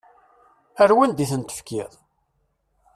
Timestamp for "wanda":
0.97-1.21